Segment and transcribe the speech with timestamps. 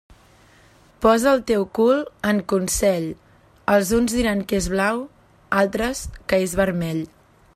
[1.05, 1.99] Posa el teu cul
[2.31, 3.05] en consell,
[3.75, 5.05] els uns diran que és blau,
[5.63, 7.05] altres que és vermell.